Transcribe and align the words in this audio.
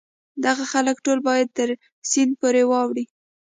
دغه 0.45 0.63
خلک 0.73 0.95
ټول 1.05 1.19
باید 1.27 1.49
تر 1.57 1.69
سیند 2.09 2.31
پورې 2.41 2.63
واوړي. 2.65 3.05